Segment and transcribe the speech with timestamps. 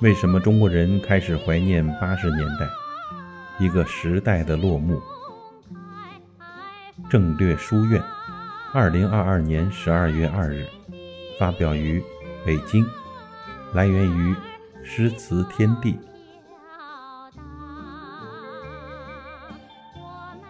[0.00, 2.66] 为什么中国人开始怀念八十年代？
[3.58, 5.02] 一个时代的落幕。
[7.10, 8.02] 正略书院，
[8.72, 10.66] 二零二二年十二月二日，
[11.38, 12.02] 发表于
[12.46, 12.86] 北京，
[13.74, 14.34] 来源于
[14.90, 15.98] 诗词天地。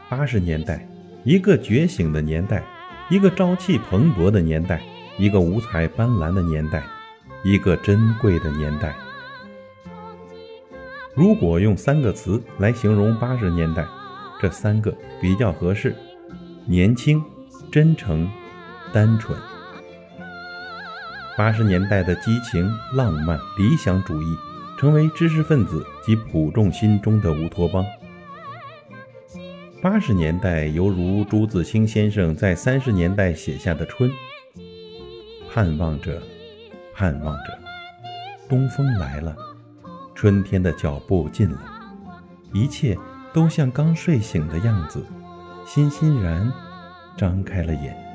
[0.08, 0.88] 八十年代，
[1.24, 2.64] 一个觉醒的年代，
[3.10, 4.80] 一个朝气蓬勃的年代，
[5.18, 6.84] 一个五彩斑斓的年代，
[7.42, 8.94] 一个珍贵的年代。
[11.16, 13.84] 如果用三个词来形容八十年代，
[14.40, 15.96] 这三个比较合适：
[16.64, 17.20] 年轻、
[17.72, 18.30] 真诚、
[18.92, 19.36] 单纯。
[21.38, 24.36] 八十年代的激情、浪漫、理想主义，
[24.76, 27.86] 成为知识分子及普众心中的乌托邦。
[29.80, 34.10] 八十年代犹如朱自清先生在三十年代写下的春，
[35.48, 36.20] 盼望着，
[36.92, 37.56] 盼望着，
[38.48, 39.36] 东风来了。
[40.16, 41.60] 春天的脚步近了，
[42.52, 42.98] 一切
[43.32, 45.06] 都像刚睡醒的样子，
[45.64, 46.52] 欣欣然
[47.16, 48.07] 张开了眼。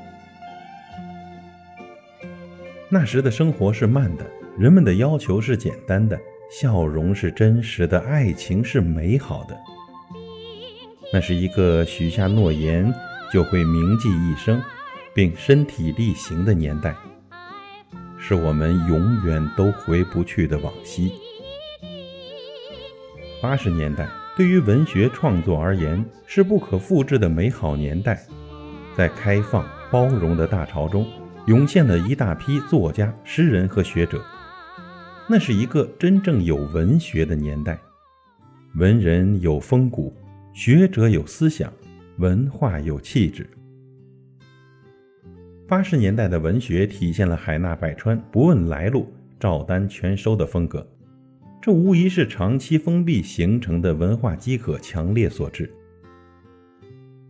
[2.94, 4.24] 那时的生活是慢的，
[4.56, 6.16] 人们的要求是简单的，
[6.48, 9.58] 笑容是真实的，爱情是美好的。
[11.12, 12.94] 那是一个许下诺言
[13.32, 14.62] 就会铭记一生，
[15.12, 16.94] 并身体力行的年代，
[18.16, 21.10] 是我们永远都回不去的往昔。
[23.42, 28.22] 八十年代对于文学创作而言是不可复制的美好年代，
[28.96, 31.04] 在开放包容的大潮中，
[31.46, 34.24] 涌现了一大批作家、诗人和学者。
[35.28, 37.78] 那是一个真正有文学的年代，
[38.76, 40.14] 文人有风骨，
[40.54, 41.72] 学者有思想，
[42.18, 43.48] 文化有气质。
[45.66, 50.86] 八十年代的文学体现了海纳百川、不问来路、照单全收的风格。
[51.60, 55.70] 这无疑是长期封闭形成的文化饥渴强烈所致。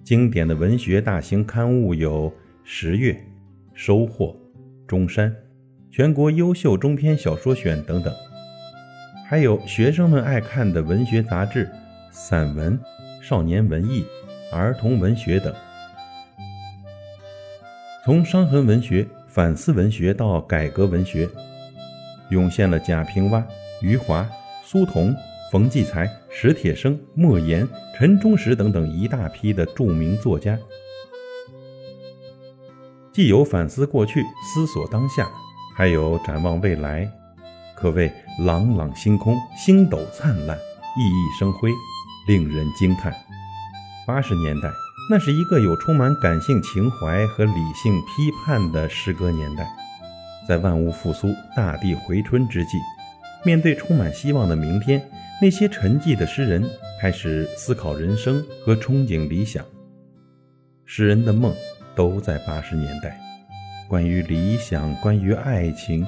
[0.03, 2.29] 经典的文学大型刊物有
[2.65, 3.13] 《十月》
[3.75, 4.27] 《收获》
[4.87, 5.29] 《中山》
[5.91, 8.15] 《全国优秀中篇小说选》等等，
[9.29, 11.69] 还有学生们爱看的文学杂志、
[12.13, 12.79] 散文、
[13.21, 14.05] 少年文艺、
[14.53, 15.53] 儿童文学等。
[18.05, 21.29] 从伤痕文学、反思文学到改革文学，
[22.31, 23.43] 涌现了贾平凹。
[23.83, 24.27] 余华、
[24.65, 25.15] 苏童、
[25.51, 27.69] 冯骥才、史铁生、莫言、
[27.99, 30.59] 陈忠实等等一大批的著名作家，
[33.15, 35.31] 既有反思过去、思索当下，
[35.77, 37.09] 还有展望未来，
[37.77, 41.71] 可谓朗朗星空、星斗灿烂、熠熠生辉，
[42.27, 43.15] 令人惊叹。
[44.05, 44.69] 八十年代，
[45.09, 49.65] 那是一个有充满感性情怀和理性批判的诗歌年代，
[50.49, 52.79] 在万物复苏、大地回春之际。
[53.45, 55.01] 面对充满希望的明天，
[55.41, 56.69] 那些沉寂的诗人
[57.01, 59.65] 开始思考人生和憧憬理想。
[60.85, 61.55] 诗人的梦
[61.95, 63.21] 都在八十年代，
[63.89, 66.07] 关于理想，关于爱情，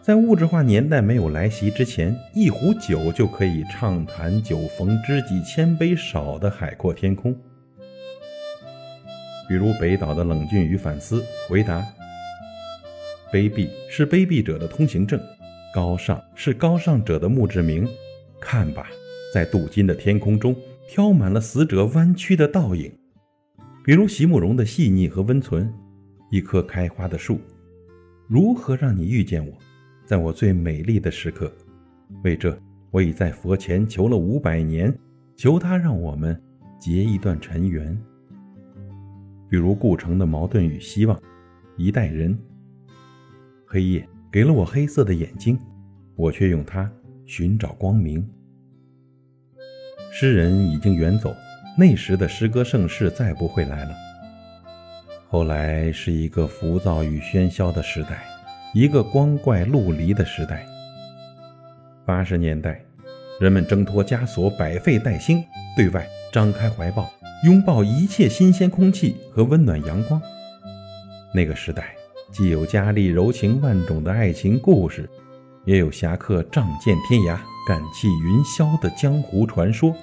[0.00, 7.34] 在物质化年代没有来袭之前，一壶酒就可以畅谈酒逢知己千杯少的海阔天空。
[9.48, 11.84] 比如北岛的冷峻与反思，回答：
[13.32, 15.20] 卑鄙是卑鄙者的通行证。
[15.74, 17.88] 高尚是高尚者的墓志铭。
[18.40, 18.88] 看吧，
[19.32, 20.54] 在镀金的天空中
[20.88, 22.92] 飘满了死者弯曲的倒影。
[23.84, 25.72] 比如席慕容的细腻和温存，
[26.30, 27.40] 一棵开花的树，
[28.28, 29.52] 如何让你遇见我，
[30.06, 31.52] 在我最美丽的时刻？
[32.22, 32.56] 为这，
[32.90, 34.96] 我已在佛前求了五百年，
[35.36, 36.40] 求他让我们
[36.78, 37.96] 结一段尘缘。
[39.48, 41.20] 比如顾城的矛盾与希望，
[41.76, 42.38] 一代人，
[43.66, 44.08] 黑夜。
[44.30, 45.58] 给了我黑色的眼睛，
[46.16, 46.90] 我却用它
[47.26, 48.26] 寻找光明。
[50.10, 51.34] 诗人已经远走，
[51.76, 53.90] 那时的诗歌盛世再不会来了。
[55.28, 58.22] 后来是一个浮躁与喧嚣的时代，
[58.74, 60.66] 一个光怪陆离的时代。
[62.04, 62.80] 八十年代，
[63.40, 65.42] 人们挣脱枷锁，百废待兴，
[65.76, 67.10] 对外张开怀抱，
[67.44, 70.20] 拥抱一切新鲜空气和温暖阳光。
[71.34, 71.94] 那个时代。
[72.30, 75.06] 既有佳丽柔情万种的爱情故事，
[75.66, 79.94] 也有侠客仗剑天涯、感气云霄的江湖传说，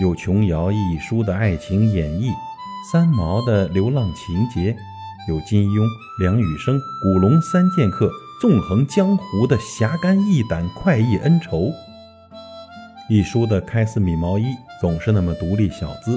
[0.00, 2.30] 有琼瑶一书的爱情演绎，
[2.92, 4.76] 三毛的流浪情节，
[5.28, 5.84] 有金庸、
[6.20, 8.08] 梁羽生、古龙三剑客
[8.40, 11.72] 纵横江湖的侠肝义胆、快意恩仇，
[13.08, 14.44] 一书的开司米毛衣
[14.80, 16.16] 总是那么独立小资，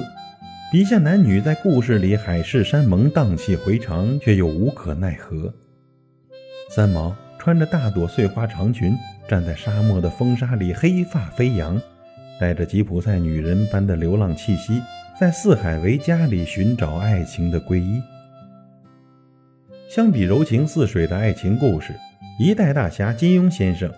[0.70, 5.52] 笔下男女在故事里海誓山盟、荡气回肠，却又无可奈何。
[6.70, 8.96] 三毛穿着大朵碎花长裙，
[9.28, 11.82] 站在沙漠的风沙里，黑发飞扬，
[12.42, 14.82] 带着吉普赛女人般的流浪气息，
[15.16, 18.02] 在四海为家里寻找爱情的皈依。
[19.88, 21.94] 相比柔情似水的爱情故事，
[22.40, 23.88] 一代大侠金庸先生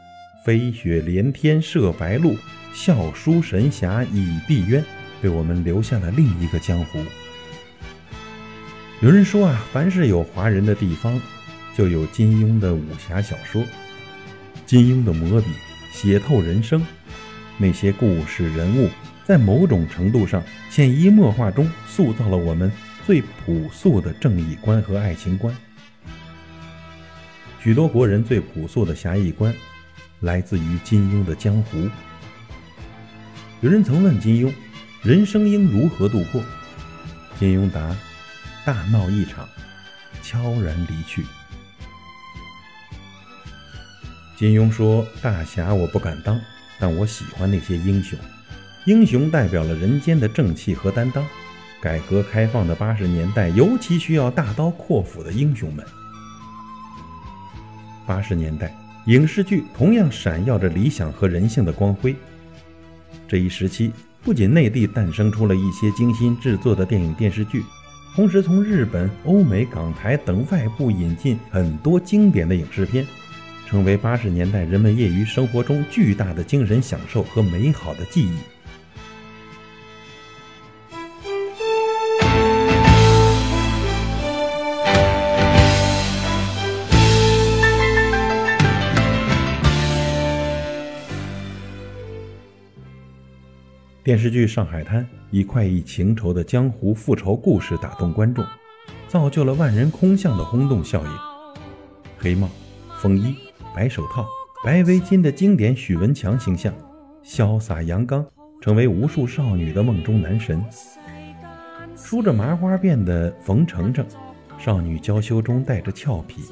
[0.44, 2.36] 飞雪连天射白鹿，
[2.74, 4.84] 笑书神侠倚碧鸳，
[5.22, 6.98] 为我们留下了另一个江湖。
[9.00, 11.18] 有人说啊，凡是有华人的地方，
[11.74, 13.64] 就有金庸的武侠小说。
[14.66, 15.46] 金庸的魔笔
[15.94, 16.84] 写透人生，
[17.56, 18.90] 那些故事人物，
[19.24, 22.70] 在某种程度上潜移默化中塑造了我们
[23.06, 25.54] 最朴素的正义观和爱情观。
[27.60, 29.54] 许多国人最朴素的侠义观，
[30.20, 31.88] 来自于金庸的江湖。
[33.60, 34.52] 有人曾问金庸，
[35.02, 36.42] 人生应如何度过？
[37.38, 37.96] 金庸答：
[38.66, 39.48] 大闹一场，
[40.22, 41.24] 悄然离去。
[44.36, 46.38] 金庸说：大侠我不敢当，
[46.84, 48.18] 但我喜欢那些英雄。
[48.84, 51.24] 英雄代表了人间的正气和担当。
[51.80, 55.82] 改革开放的八十年代，尤其需要大刀阔斧的英雄们。
[58.06, 58.76] 八十年代，
[59.06, 62.14] 影视剧同样闪耀着理想和人性的光辉。
[63.26, 63.90] 这一时期，
[64.22, 67.64] 不仅内地诞生出了一些精心制作的电影电视剧，
[68.14, 73.06] 同时从日本、欧美、港台等外部引进很多经典的影视片，
[73.66, 78.36] 成为八十年代人们业余生活中巨大的精神享受和美好的记忆。
[94.04, 98.44] 电视剧《上海滩》以快意情仇的江湖复仇故事打动观众，
[99.08, 101.10] 造就了万人空巷的轰动效应。
[102.18, 102.50] 黑帽、
[103.00, 103.34] 风衣、
[103.74, 104.24] 白手套、
[104.64, 106.72] 白围巾的经典许文强形象，
[107.24, 108.24] 潇洒阳刚，
[108.60, 110.64] 成为无数少女的梦中男神。
[111.96, 114.06] 梳着麻花辫的冯程程，
[114.58, 116.42] 少女娇羞中带着俏皮，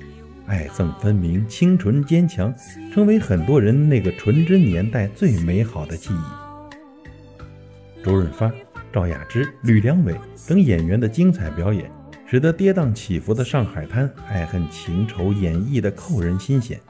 [0.46, 2.52] 爱憎分明，清纯坚强，
[2.92, 8.04] 成为很多人那个纯真年代最美好的记忆。
[8.04, 8.50] 周润发、
[8.92, 10.12] 赵雅芝、吕良伟
[10.48, 11.88] 等演员的精彩表演，
[12.26, 16.80] 使得跌宕起伏的上海滩爱恨情仇演绎的扣人心弦。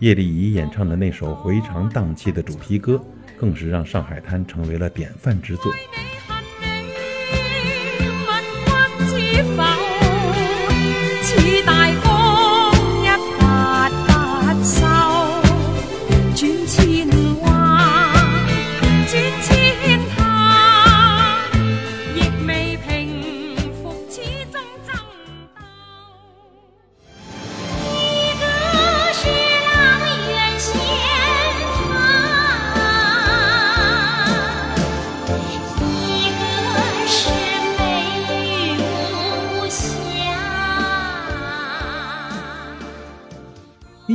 [0.00, 3.00] 叶丽仪演唱的那首回肠荡气的主题歌，
[3.38, 5.72] 更是让上海滩成为了典范之作。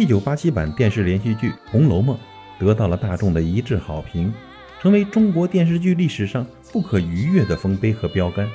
[0.01, 2.17] 一九八七版电视连续剧《红楼梦》
[2.59, 4.33] 得到了大众的一致好评，
[4.81, 8.49] 成为中国电视剧历史上不可逾越的丰碑和标杆。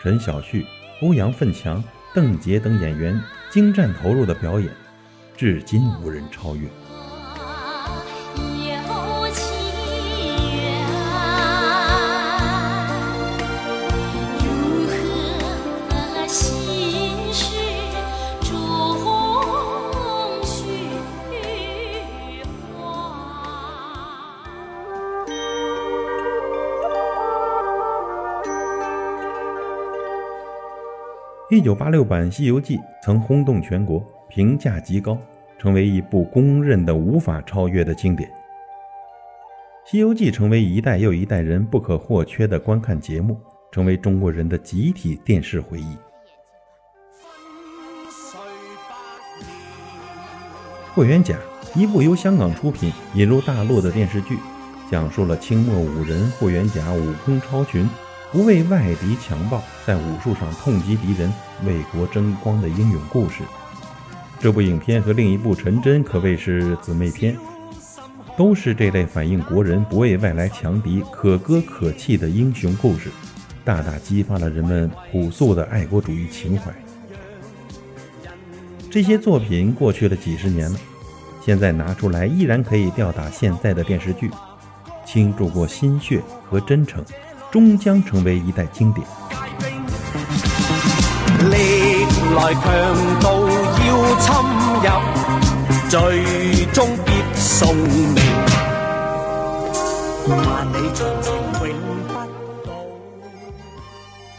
[0.00, 0.64] 陈晓旭、
[1.00, 1.82] 欧阳奋强、
[2.14, 3.20] 邓婕等演员
[3.50, 4.70] 精湛投入的表演，
[5.36, 6.68] 至今无人超越。
[31.52, 35.18] 一九八六版《西游记》曾轰动全国，评价极高，
[35.58, 38.26] 成为一部公认的无法超越的经典。
[39.84, 43.38] 《西游记》成为一代又一代人不可或缺的观看节目，
[43.70, 45.94] 成为中国人的集体电视回忆。
[50.94, 51.36] 霍元甲，
[51.74, 54.38] 一部由香港出品、引入大陆的电视剧，
[54.90, 57.86] 讲述了清末武人霍元甲武功超群。
[58.32, 61.30] 不畏外敌强暴，在武术上痛击敌人，
[61.66, 63.42] 为国争光的英勇故事。
[64.40, 67.36] 这部影片和另一部《陈真》可谓是姊妹篇，
[68.34, 73.10] 都是这类反映国人不畏外来强敌、可歌可泣的英雄故事，
[73.66, 76.72] 大大激发了人们朴素的爱国主义情怀。
[78.90, 80.78] 这些作品过去了几十年了，
[81.44, 84.30] 现在拿出来依然可以吊打现在的电视剧，
[85.04, 87.04] 倾注过心血和真诚，
[87.52, 89.06] 终将成为一代经典。
[91.50, 91.56] 历
[92.34, 93.46] 来强盗
[93.84, 94.32] 要侵
[94.80, 94.88] 入，
[95.90, 98.16] 最终必送命。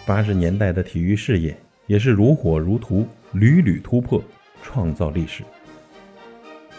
[0.07, 1.55] 八十年代的体育事业
[1.85, 4.19] 也是如火如荼，屡屡突破，
[4.63, 5.43] 创造历史。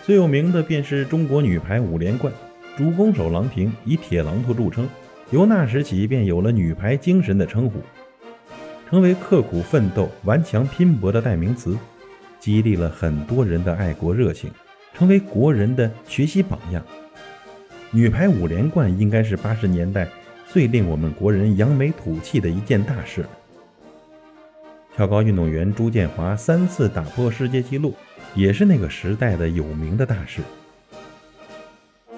[0.05, 2.33] 最有名的便是中国女排五连冠，
[2.77, 4.89] 主攻手郎平以“铁榔头”著称，
[5.31, 7.81] 由那时起便有了“女排精神”的称呼。
[8.89, 11.77] 成为刻苦奋斗、顽强拼搏的代名词，
[12.39, 14.51] 激励了很多人的爱国热情，
[14.93, 16.85] 成为国人的学习榜样。
[17.91, 20.07] 女排五连冠应该是八十年代
[20.47, 23.25] 最令我们国人扬眉吐气的一件大事。
[24.95, 27.95] 跳高运动员朱建华三次打破世界纪录，
[28.35, 30.41] 也是那个时代的有名的大事。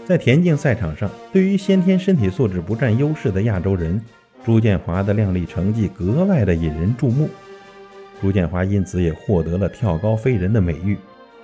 [0.07, 4.01] 在田径赛场上，对于先天身体素质不占优势的亚洲人。
[4.45, 7.29] 朱建华的靓丽成绩格外的引人注目，
[8.21, 10.97] 朱建华因此也获得了“跳高飞人”的美誉，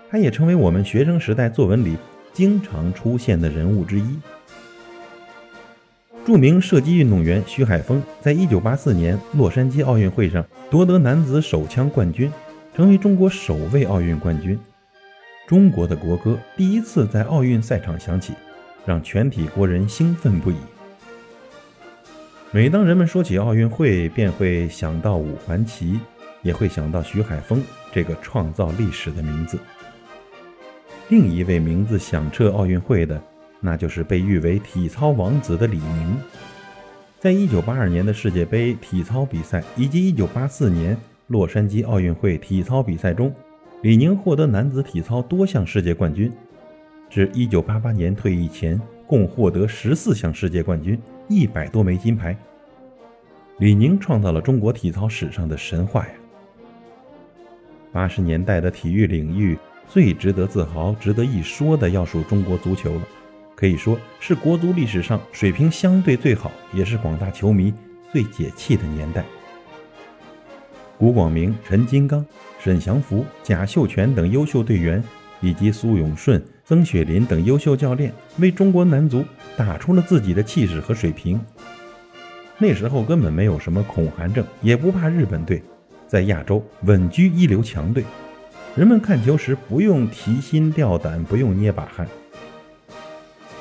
[0.08, 1.96] 他也成为我们学生时代作文里
[2.32, 4.16] 经常出现的人物之一。
[6.24, 12.30] 著名射击运动员徐海峰在1984年洛杉矶奥运会上夺得男子手枪冠军，
[12.76, 14.56] 成为中国首位奥运冠军。
[15.48, 18.34] 中国的国歌第一次在奥运赛场响起，
[18.84, 20.56] 让全体国人兴奋不已。
[22.50, 25.98] 每当人们说起奥运会，便会想到五环旗，
[26.42, 29.58] 也会想到徐海峰这个创造历史的名字。
[31.08, 33.22] 另一位名字响彻奥运会的，
[33.60, 36.16] 那就是被誉为“体操王子”的李宁。
[37.18, 40.96] 在1982年的世界杯体操比赛以及1984年
[41.28, 43.34] 洛杉矶奥运会体操比赛中，
[43.82, 46.32] 李宁获得男子体操多项世界冠军。
[47.12, 50.98] 至1988年退役前，共获得14项世界冠军。
[51.28, 52.34] 一百多枚金牌，
[53.58, 56.12] 李宁创造了中国体操史上的神话呀！
[57.92, 63.02] 八十年代的体育领域最值得自豪、值得一说的，要数中国足球了，
[63.54, 67.74] 可以说是国足历史上水平相对最好，也是广大球迷
[68.10, 69.22] 最解气的年代。
[70.96, 72.24] 古广明、陈金刚、
[72.58, 75.04] 沈祥福、贾秀全等优秀队员，
[75.42, 76.42] 以及苏永顺。
[76.64, 79.24] 曾雪林等优秀教练为中国男足
[79.56, 81.40] 打出了自己的气势和水平。
[82.58, 85.60] 那时候根本没有什么恐韩症，也不怕日本队，
[86.06, 88.04] 在亚洲稳居一流强队。
[88.76, 92.06] 人们看球时不用提心吊胆，不用捏把汗。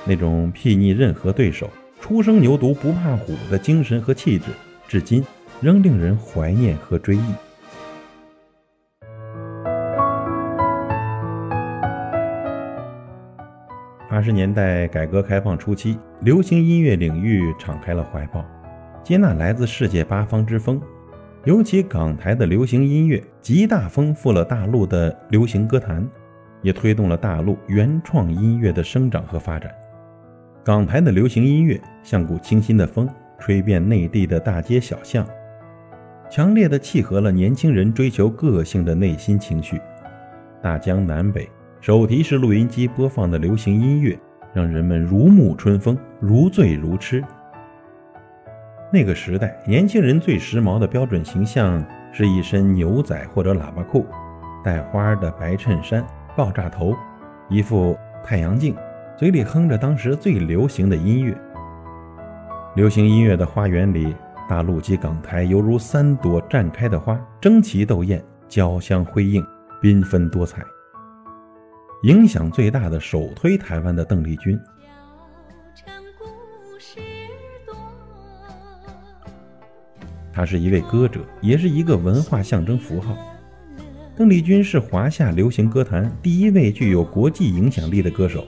[0.06, 4.46] 那种睥睨任何对手、初生牛犊不怕虎的精神和气质，
[4.88, 5.26] 至今
[5.60, 7.34] 仍令人怀念和追忆。
[14.22, 18.46] 八十年代改革开放初期，流行音乐领域敞开了怀抱，
[19.04, 20.80] 接纳来自世界八方之风。
[21.44, 26.08] 尤其港台的流行音乐极大丰富了大陆的流行歌坛，
[26.62, 29.74] 也推动了大陆原创音乐的生长和发展。
[30.64, 33.10] 港台的流行音乐像股清新的风，
[33.40, 35.26] 吹遍内地的大街小巷，
[36.30, 39.82] 强烈的契合了年轻人追求个性的内心情绪。
[40.62, 41.50] 大江南北。
[41.82, 44.16] 手提式录音机播放的流行音乐，
[44.54, 47.24] 让人们如沐春风，如醉如痴。
[48.94, 51.84] 那个时代，年轻人最时髦的标准形象
[52.14, 54.06] 是一身牛仔或者喇叭裤，
[54.64, 56.96] 带花的白衬衫，爆炸头，
[57.50, 58.76] 一副太阳镜，
[59.18, 61.36] 嘴里哼着当时最流行的音乐。
[62.76, 64.16] 流行音乐的花园里，
[64.48, 69.44] 大陆及港台犹如三朵绽开的花，争奇斗艳，交相辉映，
[69.82, 70.62] 缤纷多彩。
[72.04, 74.60] 影响最大的首推台湾的邓丽君，
[80.34, 83.16] 她是一位歌者，也是一个文化象征符号。
[84.18, 88.48] 邓丽君是华夏流行歌坛第一位具有国际影响力的歌手，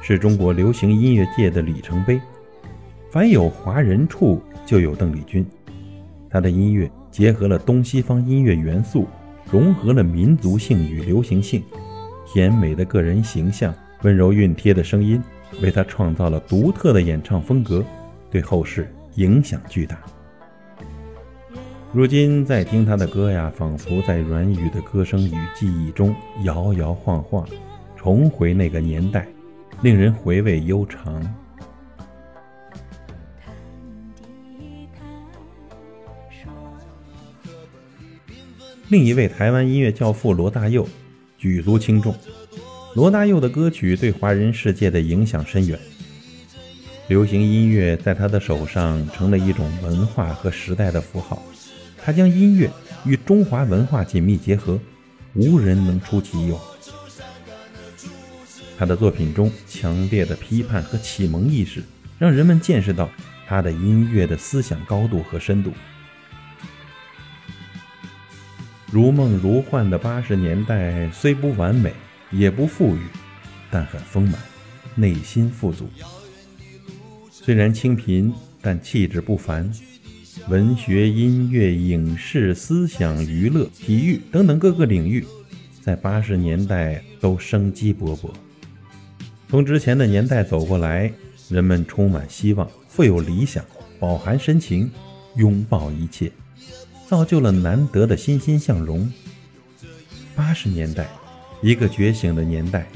[0.00, 2.20] 是中国流行音乐界的里程碑。
[3.10, 5.44] 凡有华人处，就有邓丽君。
[6.30, 9.08] 她的音乐结合了东西方音乐元素，
[9.50, 11.60] 融合了民族性与流行性。
[12.32, 13.74] 甜美的个人形象，
[14.04, 15.22] 温柔熨贴的声音，
[15.60, 17.84] 为他创造了独特的演唱风格，
[18.30, 19.98] 对后世影响巨大。
[21.92, 27.46] 如今再听他的歌呀，仿佛在软语的歌声与记忆中摇摇晃晃，
[27.98, 29.28] 重回那个年代，
[29.82, 31.22] 令人回味悠长。
[38.88, 40.88] 另一位台湾音乐教父罗大佑。
[41.42, 42.14] 举足轻重，
[42.94, 45.76] 罗大佑的歌曲对华人世界的影响深远。
[47.08, 51.42] 流行音乐在他的手上成了一种文化和时代的符号，
[51.98, 52.70] 他将音乐
[53.04, 54.78] 与中华文化紧密结合，
[55.34, 56.56] 无人能出其右。
[58.78, 61.82] 他的作品中强烈的批判和启蒙意识，
[62.20, 63.10] 让人们见识到
[63.48, 65.72] 他的音乐的思想高度和深度。
[68.92, 71.94] 如梦如幻的八十年代虽不完美，
[72.30, 73.00] 也不富裕，
[73.70, 74.34] 但很丰满，
[74.94, 75.88] 内心富足。
[77.30, 78.30] 虽然清贫，
[78.60, 79.72] 但气质不凡。
[80.48, 85.24] 文学、音乐、影视、思想、娱乐、体育等等各个领域，
[85.80, 88.30] 在八十年代都生机勃勃。
[89.48, 91.10] 从之前的年代走过来，
[91.48, 93.64] 人们充满希望，富有理想，
[93.98, 94.90] 饱含深情，
[95.36, 96.30] 拥抱一切，
[97.12, 99.12] 造就了难得的欣欣向荣。
[100.34, 101.06] 八十年代，
[101.60, 102.86] 一个觉醒的年代，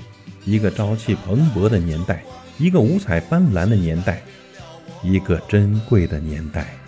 [0.46, 2.24] 一个朝气蓬勃的年代，
[2.56, 4.22] 一个五彩斑斓的年代。
[5.02, 6.78] 一个珍贵的年代。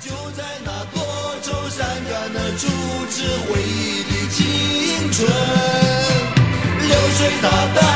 [0.00, 1.00] 就在那多
[1.40, 2.66] 愁善感的初
[3.08, 4.42] 次回忆的青
[5.12, 5.24] 春，
[6.88, 7.44] 流水它
[7.76, 7.91] 带